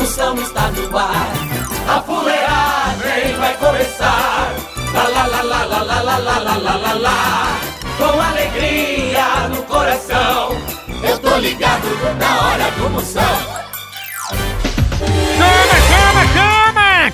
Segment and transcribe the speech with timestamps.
[0.00, 1.30] Moção está no ar.
[1.86, 4.50] A fuleagem vai começar.
[4.94, 7.60] Lá, lá, lá, lá, lá, lá, lá, lá, lá, lá, lá.
[7.98, 10.19] Com alegria no coração.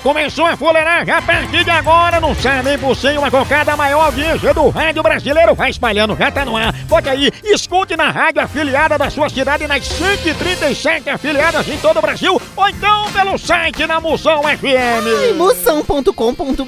[0.01, 4.53] Começou a fuleiragem a partir de agora no Sabe por Cem, uma a maior audiência
[4.53, 5.55] do rádio brasileiro.
[5.55, 6.73] Vai espalhando, já tá no ar.
[6.87, 12.01] Pode aí, escute na rádio afiliada da sua cidade nas 137 afiliadas em todo o
[12.01, 15.35] Brasil ou então pelo site na Moção FM.
[15.37, 16.67] Moção.com.br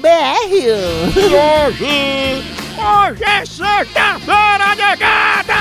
[0.50, 0.70] E
[1.34, 2.44] hoje,
[2.76, 5.54] hoje é sexta-feira negada!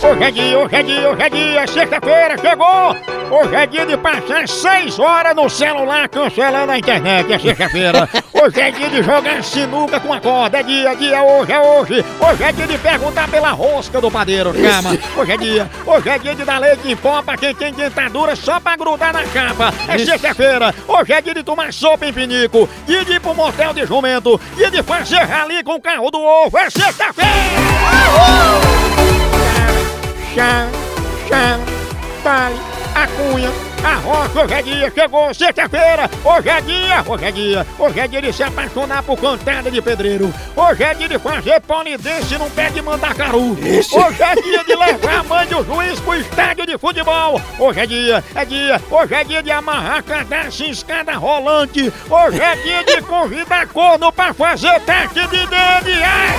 [0.00, 2.96] Hoje é dia, hoje é dia, hoje é dia, sexta-feira chegou!
[3.30, 8.08] Hoje é dia de passar seis horas no celular cancelando a internet, é sexta-feira.
[8.32, 11.60] Hoje é dia de jogar sinuca com a corda, é dia, é dia, hoje é
[11.60, 12.04] hoje.
[12.20, 14.96] Hoje é dia de perguntar pela rosca do padeiro, chama.
[15.16, 18.36] Hoje é dia, hoje é dia de dar leite em pó pra quem tem dentadura
[18.36, 19.74] só pra grudar na capa.
[19.88, 23.74] É sexta-feira, hoje é dia de tomar sopa em pinico, dia de ir pro motel
[23.74, 27.28] de jumento, dia de fazer rali com o carro do ovo, é sexta-feira!
[30.38, 30.68] Chá,
[31.28, 31.58] chá,
[32.22, 32.54] pai,
[32.94, 33.50] a cunha,
[33.82, 38.06] a rocha, hoje é dia, chegou sexta-feira, hoje é dia, hoje é dia, hoje é
[38.06, 42.48] dia de se apaixonar por cantada de pedreiro, hoje é dia de fazer polidense num
[42.50, 46.78] pé de mandacaru, hoje é dia de levar a mãe do juiz pro estádio de
[46.78, 51.92] futebol, hoje é dia, é dia, hoje é dia de amarrar cadastro em escada rolante,
[52.08, 56.37] hoje é dia de convidar corno pra fazer teste de DNA.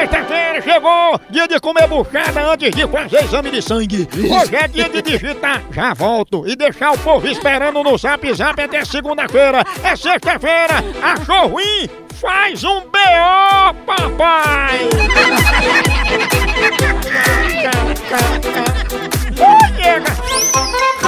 [0.00, 4.08] Sexta-feira chegou, dia de comer buchada antes de fazer exame de sangue.
[4.14, 8.62] Hoje é dia de digitar, já volto, e deixar o povo esperando no zap zap
[8.62, 9.62] até segunda-feira.
[9.84, 11.86] É sexta-feira, achou ruim?
[12.18, 14.88] Faz um B.O., papai!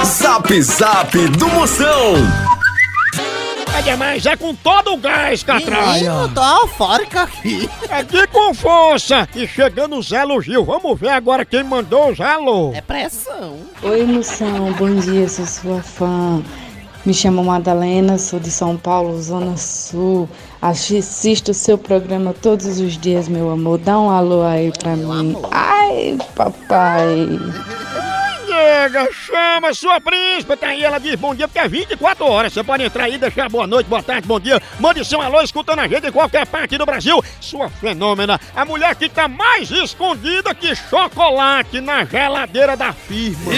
[0.05, 2.52] Zap Zap do Moção.
[3.75, 6.05] É demais, é com todo o gás, catraia!
[6.05, 7.67] Eu tô eufórica aqui.
[7.89, 9.27] É de com força!
[9.35, 12.71] E chegando os elogios, vamos ver agora quem mandou os alô!
[12.75, 13.57] É pressão.
[13.81, 16.43] Oi, Moção, bom dia, sou sua fã.
[17.03, 20.29] Me chamo Madalena, sou de São Paulo, Zona Sul.
[20.61, 23.79] Assisto o seu programa todos os dias, meu amor.
[23.79, 25.35] Dá um alô aí pra mim.
[25.51, 27.27] Ai, papai.
[28.73, 32.63] Nega, chama sua príncipe, tá aí, ela diz bom dia, porque é 24 horas, você
[32.63, 35.87] pode entrar aí, deixar boa noite, boa tarde, bom dia, mande seu alô escutando a
[35.87, 40.75] gente em qualquer parte do Brasil, sua fenômena, a mulher que tá mais escondida que
[40.75, 43.51] chocolate na geladeira da firma.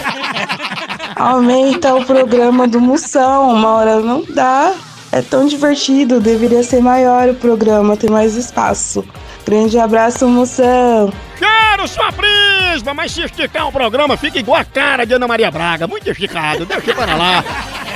[1.14, 4.72] Aumenta o programa do Moção, uma hora não dá.
[5.12, 9.04] É tão divertido, deveria ser maior o programa, ter mais espaço.
[9.44, 11.12] Grande abraço, Moção.
[11.38, 15.50] Quero sua príncipe, mas se esticar o programa fica igual a cara de Ana Maria
[15.50, 17.44] Braga, muito esticado, deixa para lá.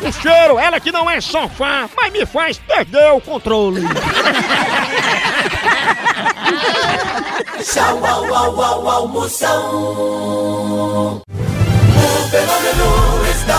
[0.02, 3.82] O cheiro, ela que não é sofá, mas me faz perder o controle.
[7.62, 11.22] Tchau, au, au, au, au, Moção.
[11.26, 13.58] O fenômeno está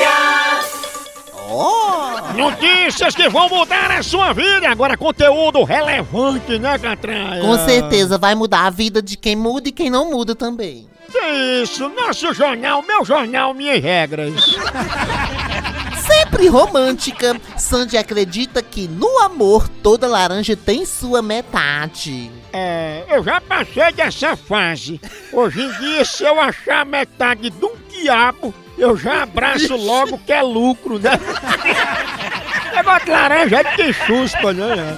[2.61, 4.69] Notícias que vão mudar a sua vida.
[4.69, 7.41] Agora, conteúdo relevante, né, Catraia?
[7.41, 10.87] Com certeza vai mudar a vida de quem muda e quem não muda também.
[11.11, 11.89] Que isso?
[11.89, 14.55] Nosso jornal, meu jornal, minhas regras.
[16.05, 22.29] Sempre romântica, Sandy acredita que no amor toda laranja tem sua metade.
[22.53, 25.01] É, eu já passei dessa fase.
[25.33, 30.31] Hoje em dia, se eu achar metade de um quiabo, eu já abraço logo que
[30.31, 31.11] é lucro, né?
[32.73, 34.97] Negócio de laranja é de chuspa, né?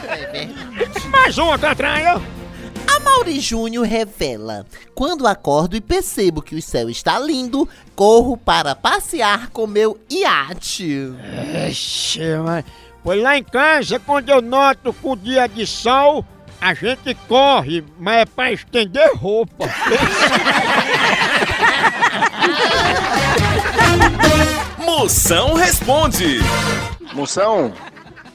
[1.09, 2.21] Mais uma, Catraia.
[2.87, 8.75] A Mauri Júnior revela: Quando acordo e percebo que o céu está lindo, corro para
[8.75, 11.13] passear com meu iate.
[11.69, 12.65] Ixi, mas...
[13.03, 16.25] Pois lá em casa, quando eu noto que o dia é de sol,
[16.61, 19.65] a gente corre, mas é pra estender roupa.
[24.79, 26.39] Moção responde.
[27.13, 27.71] Moção,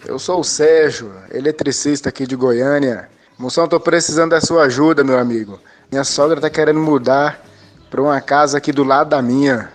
[0.06, 3.08] eu sou o Sérgio, eletricista aqui de Goiânia.
[3.36, 5.58] Moção, tô precisando da sua ajuda, meu amigo.
[5.90, 7.44] Minha sogra tá querendo mudar
[7.90, 9.72] pra uma casa aqui do lado da minha.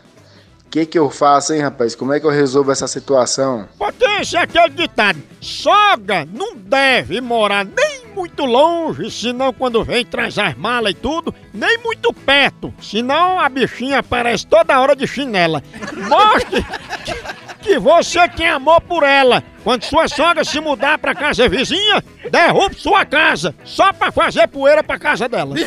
[0.66, 1.96] O que que eu faço, hein, rapaz?
[1.96, 3.68] Como é que eu resolvo essa situação?
[3.78, 10.38] Potência é aquele ditado: sogra não deve morar nem muito longe, senão quando vem traz
[10.40, 15.62] as malas e tudo, nem muito perto, senão a bichinha aparece toda hora de chinela.
[16.08, 16.66] Mostre
[17.64, 19.44] que você tem amor por ela.
[19.64, 24.84] Quando sua sogra se mudar pra casa vizinha, derrube sua casa, só pra fazer poeira
[24.84, 25.56] pra casa dela.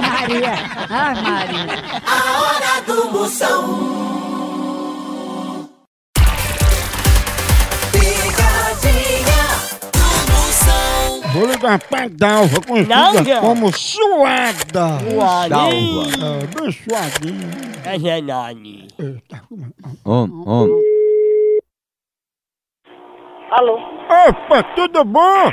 [0.00, 0.54] Maria.
[0.90, 2.02] Ah, Maria.
[2.06, 4.19] A hora do Moção.
[11.32, 13.40] Vou ligar pra Dalva, conhecida Dalva?
[13.40, 14.98] como Suada.
[15.48, 15.68] Dalva.
[15.68, 17.50] É, bem suadinha.
[17.84, 18.88] É Genani.
[20.04, 20.80] Om, om.
[23.52, 23.78] Alô?
[24.28, 25.52] Opa, tudo bom?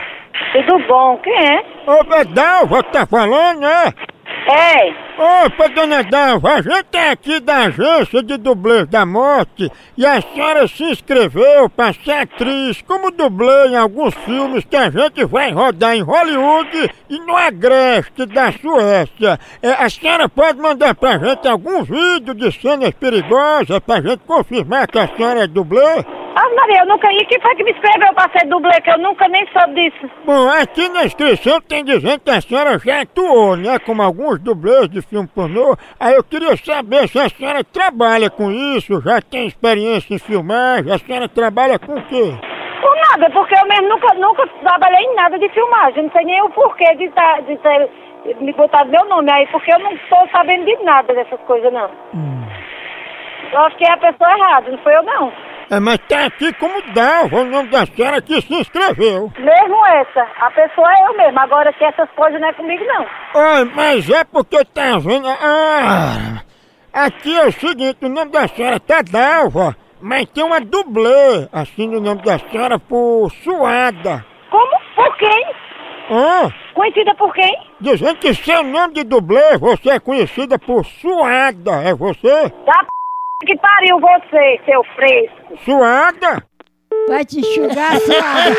[0.53, 1.17] Tudo bom?
[1.23, 1.59] Quem é?
[1.87, 3.93] Ô, é Dalva que tá falando, né?
[4.49, 5.06] É.
[5.19, 9.67] Opa, dona Dalva, a gente é aqui da agência de dublê da morte
[9.97, 14.91] e a senhora se inscreveu para ser atriz como dublê em alguns filmes que a
[14.91, 19.39] gente vai rodar em Hollywood e no Agreste da Suécia.
[19.59, 24.85] É, a senhora pode mandar pra gente algum vídeo de cenas perigosas pra gente confirmar
[24.85, 26.05] que a senhora é dublê?
[26.39, 27.25] Ah, Maria, eu nunca ia.
[27.25, 28.79] Quem foi que me escreveu pra ser dublê?
[28.81, 30.07] Que eu nunca nem soube disso.
[30.23, 33.79] Bom, aqui na inscrição tem dizendo que a senhora já atuou, né?
[33.79, 35.75] Como alguns dublês de filme pornô.
[35.99, 40.93] Aí eu queria saber se a senhora trabalha com isso, já tem experiência em filmagem,
[40.93, 42.35] a senhora trabalha com o quê?
[42.81, 46.03] Por nada, porque eu mesmo nunca, nunca trabalhei em nada de filmagem.
[46.03, 47.89] Não sei nem o porquê de, tá, de ter
[48.39, 51.89] me botado meu nome aí, porque eu não tô sabendo de nada dessas coisas, não.
[53.51, 55.31] Eu acho que é a pessoa errada, não foi eu, não.
[55.69, 59.31] É, mas tá aqui como Dalva, o nome da senhora que se inscreveu.
[59.37, 61.39] Mesmo essa, a pessoa é eu mesmo.
[61.39, 63.05] Agora que essas coisas não é comigo, não.
[63.35, 65.27] Ai, mas é porque tá vendo.
[65.27, 66.41] Ah,
[66.93, 71.87] aqui é o seguinte, o nome da senhora tá Dalva, mas tem uma dublê, assim,
[71.87, 74.25] no nome da senhora, por Suada.
[74.49, 74.77] Como?
[74.95, 75.45] Por quem?
[76.09, 77.53] Ah, Conhecida por quem?
[77.81, 82.43] dizendo que seu nome de dublê, você é conhecida por Suada, é você?
[82.65, 82.87] Da p...
[83.45, 85.63] que pariu você, seu fresco.
[85.63, 86.43] Suada?
[87.07, 88.55] Vai te enxugar, suada.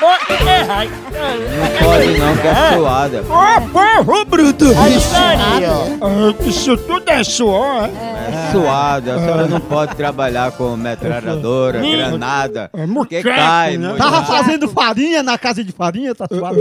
[0.00, 3.22] Não pode não, que é suada.
[3.22, 4.64] Ô, povo bruto!
[4.74, 5.70] Maria.
[6.00, 8.48] Ah, Isso tudo é suor, é?
[8.48, 9.14] É suada.
[9.14, 12.70] A senhora não pode trabalhar com metralhadora, granada.
[12.72, 13.88] É cai, né?
[13.88, 13.98] mulher.
[13.98, 16.60] Tava fazendo farinha na casa de farinha, tá suave.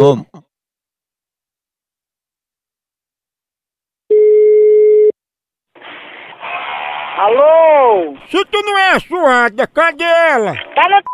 [0.00, 0.24] Om.
[7.20, 8.16] Alô?
[8.30, 10.54] Se tu não é suada, cadê ela?
[10.74, 11.04] Tá no c...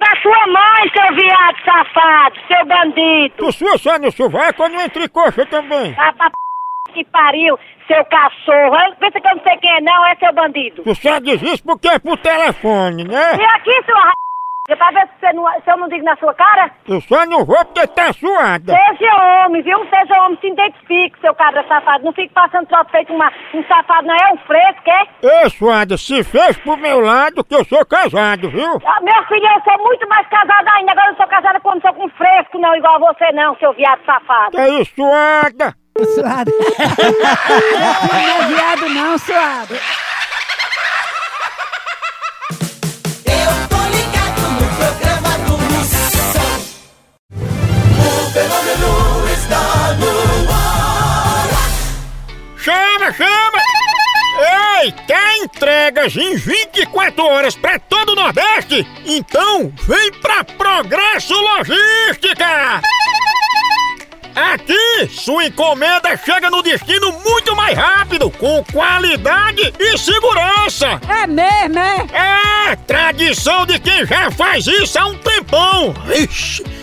[0.00, 3.34] da sua mãe, seu viado safado, seu bandido.
[3.36, 5.94] Tu sua só no sovaco ou no entrecoxa também?
[5.94, 6.92] Tá pra p...
[6.94, 8.74] que pariu, seu cachorro.
[8.86, 10.82] Eu- Pensa que eu não sei quem é não, é seu bandido.
[10.82, 13.36] Tu só diz isso porque é por telefone, né?
[13.36, 14.12] E aqui, sua
[14.70, 14.76] r...
[14.76, 16.70] pra ver se, você não, se eu não digo na sua cara?
[16.88, 18.74] Eu só não vou porque tá suada.
[18.74, 19.78] Seja homem, viu?
[19.88, 22.04] Seja homem, se identifique, seu cabra safado.
[22.04, 25.42] Não fique passando troço feito uma, um safado, não é um fresco, é?
[25.44, 28.80] Ei, suada, se fez pro meu lado que eu sou casado, viu?
[28.84, 30.92] Ah, Meu filho, eu sou muito mais casada ainda.
[30.92, 34.00] Agora eu sou casada quando sou com fresco, não igual a você não, seu viado
[34.04, 34.56] safado.
[34.56, 35.74] Que isso, suada?
[36.14, 36.50] Suada.
[38.10, 39.74] Não é viado, não, suada.
[48.40, 51.48] Fenômeno está no ar.
[52.56, 53.60] Chama, chama!
[54.82, 58.86] Ei, quer entregas em 24 horas pra todo o Nordeste?
[59.04, 62.80] Então vem pra Progresso Logística!
[64.34, 71.00] Aqui, sua encomenda chega no destino muito mais rápido, com qualidade e segurança.
[71.08, 72.70] É mesmo, é?
[72.70, 75.92] É, tradição de quem já faz isso há um tempão.
[76.14, 76.64] Ixi,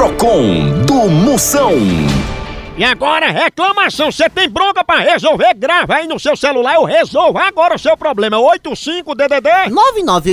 [0.00, 1.74] Procon do Moção.
[2.74, 5.52] E agora, reclamação, você tem bronca pra resolver?
[5.52, 8.38] Grava aí no seu celular, eu resolvo agora o seu problema.
[8.38, 9.68] 85DDD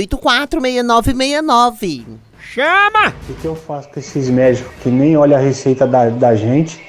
[0.08, 2.06] 99846969.
[2.40, 3.12] Chama!
[3.28, 6.82] O que eu faço com esses médicos que nem olham a receita da, da gente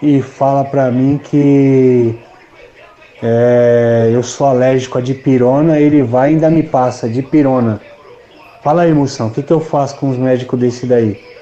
[0.00, 2.18] e fala pra mim que
[3.22, 7.78] é, eu sou alérgico a dipirona, ele vai e ainda me passa dipirona.
[8.64, 11.35] Fala aí, moção, o que, que eu faço com os médicos desse daí?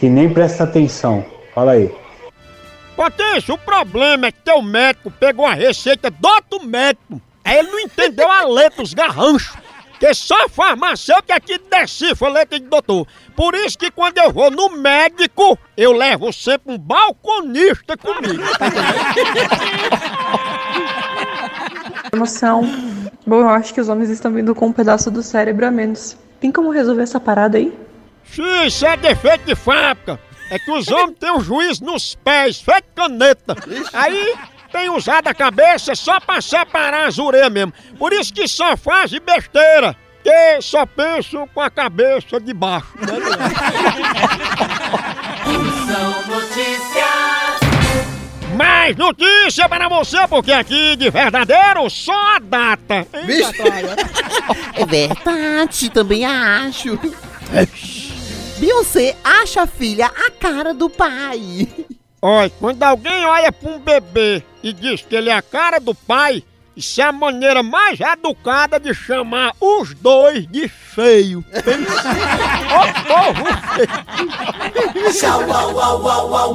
[0.00, 1.22] Que nem presta atenção.
[1.54, 1.94] Fala aí.
[2.96, 7.20] Potência, o problema é que teu médico pegou a receita do outro médico.
[7.44, 9.54] Aí ele não entendeu a letra, os garranchos.
[9.98, 13.06] Que só farmacêutico aqui decifra a letra de doutor.
[13.36, 18.42] Por isso que quando eu vou no médico, eu levo sempre um balconista comigo.
[22.10, 22.62] Emoção.
[23.26, 26.16] Bom, eu acho que os homens estão vindo com um pedaço do cérebro a menos.
[26.40, 27.70] Tem como resolver essa parada aí?
[28.34, 30.18] Sim, isso é defeito de fábrica.
[30.50, 33.56] É que os homens têm um juiz nos pés, feito caneta.
[33.92, 34.34] Aí
[34.72, 37.72] tem usado a cabeça só pra separar as orelhas mesmo.
[37.98, 39.96] Por isso que só faz besteira.
[40.22, 42.88] Que só pensam com a cabeça de baixo.
[45.86, 47.60] São notícias.
[48.54, 53.06] Mais notícia para você, porque aqui de verdadeiro só a data.
[53.14, 53.42] Hein?
[54.74, 56.98] É verdade, também acho.
[58.60, 61.66] Beyoncé acha a filha a cara do pai.
[62.20, 65.94] Olha, quando alguém olha pra um bebê e diz que ele é a cara do
[65.94, 66.44] pai,
[66.76, 71.38] isso é a maneira mais educada de chamar os dois de feio.
[71.38, 71.42] Ô
[73.08, 73.88] povo feio.
[75.14, 76.54] Tchau, au, au, au, au,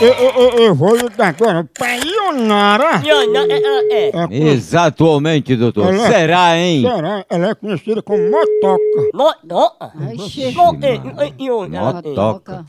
[0.00, 3.02] Eu, eu, eu vou ligar agora pra Ionara.
[3.04, 5.92] é, É, Exatamente, doutor.
[5.92, 6.80] Ela- Será, hein?
[6.82, 7.24] Será?
[7.28, 9.10] Ela é conhecida como Motoca.
[9.12, 9.92] Motoca?
[11.92, 12.64] Motoca.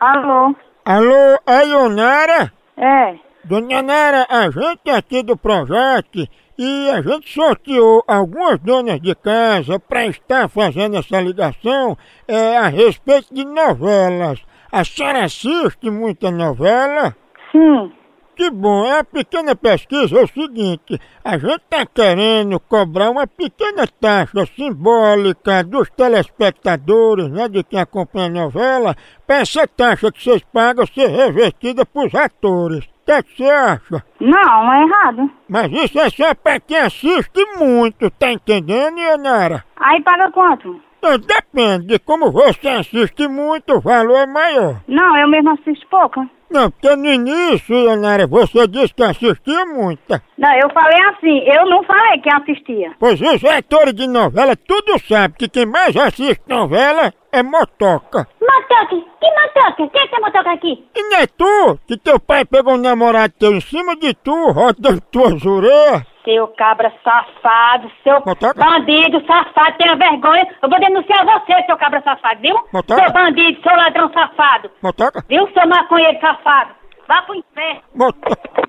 [0.00, 0.54] Alô?
[0.84, 2.52] Alô, é Ionara?
[2.76, 3.14] É.
[3.44, 6.26] Dona Ionara, a gente aqui do projeto
[6.58, 12.68] e a gente sorteou algumas donas de casa para estar fazendo essa ligação é, a
[12.68, 14.40] respeito de novelas.
[14.70, 17.14] A senhora assiste muita novela?
[17.52, 17.92] Sim.
[18.34, 18.84] que bom.
[18.92, 25.64] A pequena pesquisa é o seguinte: a gente tá querendo cobrar uma pequena taxa simbólica
[25.64, 28.94] dos telespectadores, né, de quem acompanha a novela,
[29.26, 32.84] pra essa taxa que vocês pagam ser revertida pros atores.
[32.84, 34.04] O que é que você acha?
[34.20, 35.30] Não, é errado.
[35.48, 39.64] Mas isso é só pra quem assiste muito, tá entendendo, Ionara?
[39.76, 40.80] Aí paga quanto?
[41.02, 44.80] Depende de como você assiste muito, o valor é maior.
[44.88, 46.28] Não, eu mesmo assisto pouca.
[46.50, 50.22] Não, porque no início, Ionara, você disse que assistia muita.
[50.38, 52.92] Não, eu falei assim, eu não falei que assistia.
[52.98, 58.28] Pois os atores de novela tudo sabe que quem mais assiste novela é motoca.
[58.40, 58.96] Motoca?
[59.20, 59.90] Que motoca?
[59.90, 60.84] Quem é que é motoca aqui?
[60.94, 64.50] E não é tu que teu pai pegou um namorado teu em cima de tu,
[64.52, 66.02] rodando tuas orelhas?
[66.26, 68.54] Seu cabra safado, seu Motoca?
[68.54, 70.44] bandido safado, tenha vergonha.
[70.60, 72.56] Eu vou denunciar você, seu cabra safado, viu?
[72.72, 73.00] Motoca?
[73.00, 74.68] Seu bandido, seu ladrão safado.
[74.82, 75.24] Motoca?
[75.28, 76.74] Viu, seu maconheiro safado?
[77.06, 77.80] Vá pro inferno.
[77.94, 78.66] Motoca.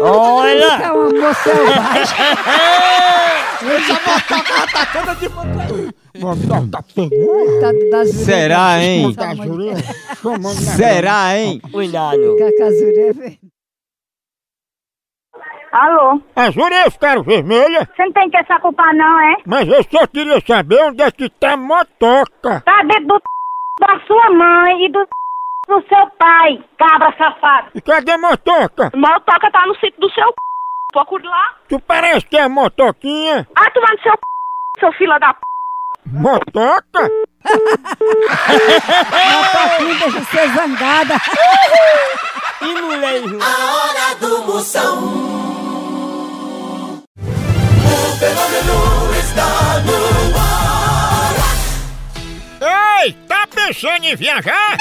[0.00, 0.82] Olha!
[0.82, 2.18] É uma selvagem.
[3.58, 5.28] Tá toda de
[6.20, 7.60] Motoca pegou.
[7.60, 9.14] Tá das Será, hein?
[10.22, 11.60] Chamando na Será, hein?
[11.72, 12.36] Cuidado.
[15.72, 16.20] Alô?
[16.34, 19.36] As orelhas ficaram vermelhas, Você não tem que se culpar não, é?
[19.46, 22.60] mas eu só queria saber onde é que tá a motoca.
[22.64, 23.22] Tá dentro do
[23.80, 25.06] da sua mãe e do
[25.68, 27.68] do seu pai, cabra safado.
[27.74, 28.90] E cadê a motoca?
[28.94, 30.32] Motoca tá no sítio do seu
[30.90, 31.54] Procure lá.
[31.68, 33.46] Tu parece que é a motoquinha.
[33.54, 34.14] Ah, tu vai no seu
[34.80, 35.34] seu fila da
[36.06, 37.10] Motoca?
[39.34, 41.14] Motoquinha deixa de ser zangada.
[42.62, 43.38] E molejo.
[43.42, 45.47] A hora do Moção.
[53.00, 54.76] Ei, tá pensando em viajar?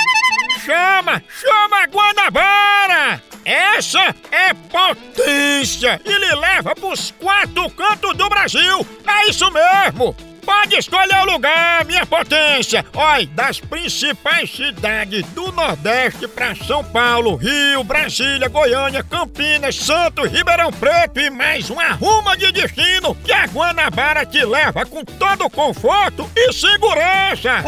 [0.66, 3.22] Chama, chama a Guanabara!
[3.48, 8.86] Essa é potência e lhe leva pros quatro cantos do Brasil!
[9.08, 10.14] É isso mesmo!
[10.48, 12.86] Pode escolher o lugar, minha potência!
[12.94, 20.72] Olha, das principais cidades do Nordeste pra São Paulo, Rio, Brasília, Goiânia, Campinas, Santos, Ribeirão
[20.72, 26.30] Preto e mais uma ruma de destino que a Guanabara te leva com todo conforto
[26.34, 27.64] e segurança!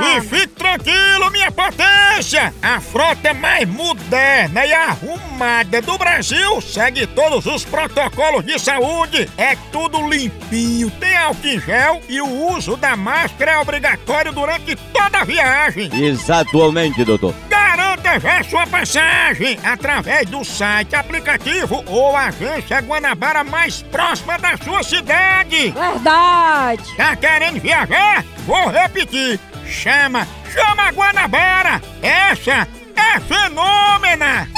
[0.00, 2.52] E fique tranquilo, minha potência!
[2.62, 9.28] A frota mais moderna e arrumada do Brasil segue todos os protocolos de saúde.
[9.36, 14.76] É tudo limpinho, tem álcool em gel e o uso da máscara é obrigatório durante
[14.92, 15.90] toda a viagem.
[15.92, 17.34] Exatamente, doutor.
[17.48, 24.82] Garanta já sua passagem através do site, aplicativo ou agência Guanabara mais próxima da sua
[24.82, 25.70] cidade.
[25.70, 26.96] Verdade.
[26.96, 28.24] Tá querendo viajar?
[28.46, 29.40] Vou repetir.
[29.66, 31.82] Chama, chama a Guanabara.
[32.02, 34.48] Essa é fenômena.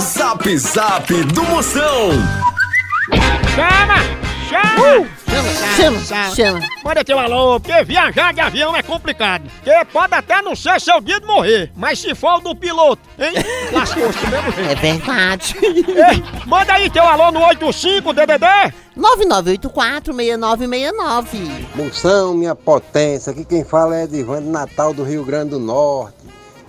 [0.00, 2.10] Zap Zap do Moção.
[3.54, 3.98] Chama,
[4.48, 5.06] chama.
[5.76, 6.00] Chama,
[6.34, 6.60] chama.
[6.84, 9.44] Manda teu alô, porque viajar de avião é complicado.
[9.62, 13.02] Porque pode até não ser seu dia de morrer, mas se for o do piloto,
[13.18, 13.34] hein?
[13.72, 14.70] Lascou-se do mesmo jeito.
[14.70, 15.54] É verdade.
[15.62, 18.46] Ei, manda aí teu alô no 85 DDD.
[18.96, 21.66] 9984-6969.
[21.74, 26.14] Moção, minha potência, aqui quem fala é Edivando Natal do Rio Grande do Norte.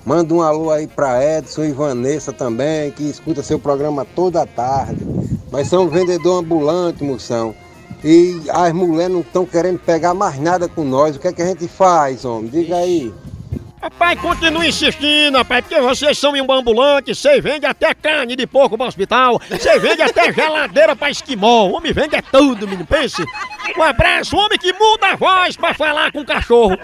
[0.08, 5.06] Manda um alô aí pra Edson e Vanessa também, que escuta seu programa toda tarde.
[5.52, 7.54] Nós somos vendedor ambulante, moção.
[8.02, 11.18] E as mulheres não estão querendo pegar mais nada com nós.
[11.18, 12.50] O que é que a gente faz, homem?
[12.50, 13.14] Diga aí.
[13.88, 18.78] Rapaz, continue insistindo, rapaz, porque vocês são um ambulante, vocês vendem até carne de porco
[18.78, 23.24] pro hospital, vocês vendem até geladeira pra esquimó, o homem vende é tudo, menino, pense.
[23.78, 26.78] Um abraço, homem que muda a voz pra falar com o cachorro.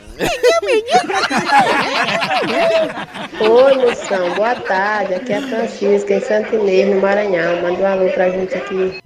[3.42, 5.16] Oi, moção, boa tarde.
[5.16, 7.62] Aqui é a Francisca, em Santo Inês, no Maranhão.
[7.62, 8.98] Manda um alô pra gente aqui.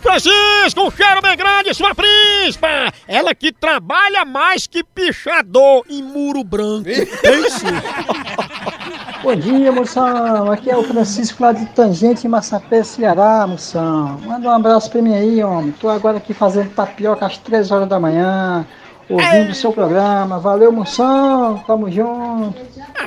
[0.00, 2.68] Francisco, um cheiro bem grande, sua príncipa!
[3.06, 6.84] Ela que trabalha mais que pichador em muro branco.
[6.84, 7.66] Pense.
[9.22, 10.50] Bom dia, moção.
[10.50, 14.18] Aqui é o Francisco lá de Tangente, em Massapé, Ceará, moção.
[14.24, 15.72] Manda um abraço pra mim aí, homem.
[15.72, 18.64] Tô agora aqui fazendo tapioca às três horas da manhã,
[19.08, 20.38] ouvindo o seu programa.
[20.38, 21.62] Valeu, moção.
[21.66, 22.58] Tamo junto.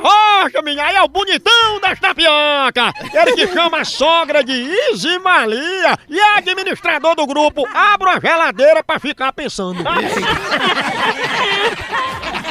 [0.01, 2.91] Rocha, minha, aí é o bonitão das tapioca!
[3.13, 4.53] Ele que chama a sogra de
[4.91, 9.81] Isimalia e é administrador do grupo Abra a geladeira pra ficar pensando.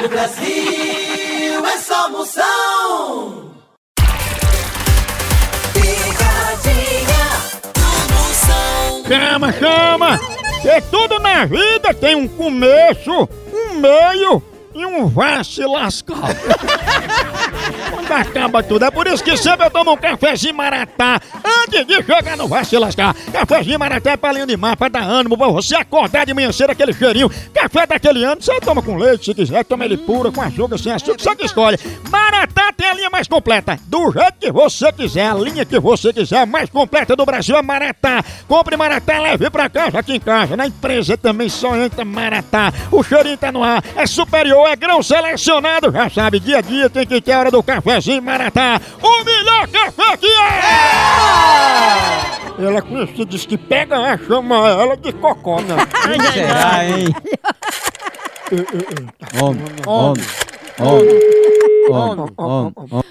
[0.05, 3.51] O Brasil é só moção.
[5.73, 7.27] Picadinha
[7.75, 9.05] do Moção.
[9.09, 10.40] Chama, chama!
[10.63, 14.43] Que tudo na vida tem um começo, um meio
[14.75, 16.35] e um vá se lascar.
[18.11, 18.85] que acaba tudo.
[18.85, 22.65] É por isso que sempre eu tomo um cafezinho maratá antes de chegar no vai
[22.65, 23.15] se lascar.
[23.33, 26.71] Cafezinho maratá é palinho de mar, pra dar ânimo, pra você acordar de manhã cedo
[26.71, 27.31] aquele cheirinho.
[27.55, 30.93] Café daquele ano, você toma com leite se quiser, toma ele puro, com açúcar, sem
[30.93, 31.79] açúcar, você que escolhe.
[32.11, 36.13] Maratá tem a linha mais completa, do jeito que você quiser, a linha que você
[36.13, 38.25] quiser, mais completa do Brasil é Maratá.
[38.49, 42.73] Compre Maratá, leve pra casa, aqui em casa, na empresa também só entra Maratá.
[42.91, 46.89] O cheirinho tá no ar, é superior, é grão selecionado, já sabe, dia a dia
[46.91, 48.81] tem que ter a hora do cafezinho Maratá.
[49.03, 50.71] O melhor café que é!
[52.63, 55.77] Ela conhecida, diz que pega ela, chama ela de cocona.
[56.05, 57.07] Quem será, hein?
[59.41, 60.25] Homem, homem,
[60.79, 61.19] homem,
[61.89, 63.05] homem, homem.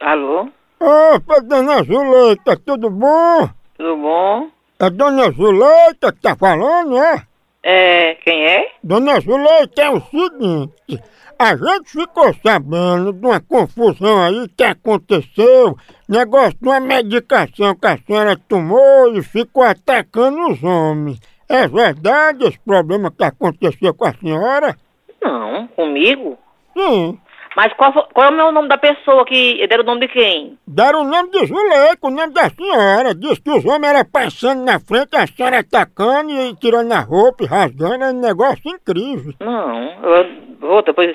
[0.00, 0.48] Alô?
[0.80, 3.50] Opa, dona Zuleika, tudo bom?
[3.76, 4.48] Tudo bom?
[4.78, 7.29] É dona Zuleika que tá falando, é?
[7.62, 8.72] É, quem é?
[8.82, 11.02] Dona Zuleika, é o seguinte,
[11.38, 15.76] a gente ficou sabendo de uma confusão aí que aconteceu,
[16.08, 21.20] negócio de uma medicação que a senhora tomou e ficou atacando os homens.
[21.48, 24.76] É verdade esse problema que aconteceu com a senhora?
[25.22, 26.38] Não, comigo?
[26.76, 27.18] Sim.
[27.56, 30.58] Mas qual, qual é o nome da pessoa que deram o nome de quem?
[30.66, 33.14] Deram o nome de Zuleika, o nome da senhora.
[33.14, 37.42] Diz que os homens eram passando na frente, a senhora atacando e tirando a roupa
[37.42, 39.34] e rasgando, é um negócio incrível.
[39.40, 41.14] Não, eu, outra, pois,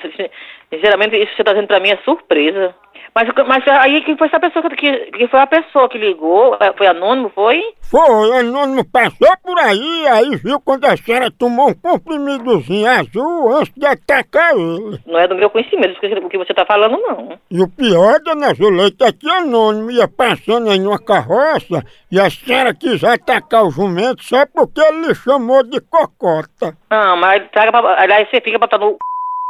[0.70, 2.74] sinceramente, isso que você tá dizendo pra mim é surpresa.
[3.16, 6.54] Mas, mas aí quem foi essa pessoa que, que, que foi a pessoa que ligou?
[6.60, 7.62] É, Foi anônimo, foi?
[7.80, 13.72] Foi, anônimo passou por aí, aí viu quando a senhora tomou um comprimidozinho azul antes
[13.74, 15.00] de atacar ele.
[15.06, 17.38] Não é do meu conhecimento que- o que você tá falando, não.
[17.50, 22.20] E o pior, dona Zuleika, é que o anônimo ia passando aí numa carroça e
[22.20, 26.76] a senhora quis atacar o jumento só porque ele lhe chamou de cocota.
[26.90, 28.94] Não, mas traga pra, aliás, você fica botando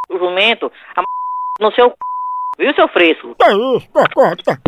[0.09, 1.03] o, jumento a
[1.59, 1.91] no seu
[2.57, 3.35] viu, seu fresco?
[3.35, 4.59] Que isso, cocota?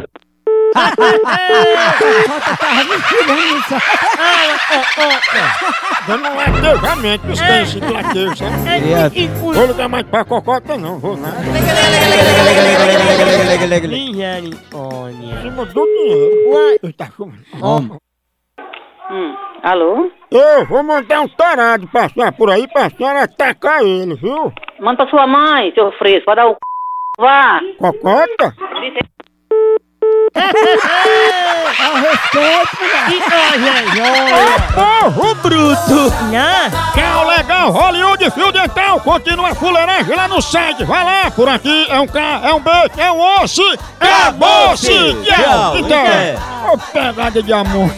[6.08, 9.28] Dando um latejamento, isso tem esse latejo, sabe?
[9.41, 11.38] Vou ligar mais pra cocota não, vou nada.
[13.88, 15.41] Misericórdia.
[15.41, 16.80] Cima do dinheiro.
[16.84, 17.12] Eita,
[17.62, 17.97] Homem.
[19.12, 20.12] Hum, alô?
[20.30, 24.54] Eu vou mandar um tarado passar por aí pra senhora atacar ele, viu?
[24.80, 26.58] Manda pra sua mãe, seu fresco, vai dar o c...
[27.19, 27.60] Vá!
[27.77, 28.55] Cocota?
[31.79, 32.77] Ao respeito,
[33.99, 36.13] Ô, porro bruto!
[36.32, 36.93] Não.
[36.93, 40.86] Cal Legal Hollywood Fio Dental continua a fuleiragem lá no site.
[40.86, 43.63] Vai lá, por aqui é um K, é um B, é um osso.
[43.99, 44.88] Acabou-se!
[44.88, 45.77] Tchau, Tchau!
[45.77, 46.73] Então, Tchau.
[46.73, 47.89] ô pegada de amor.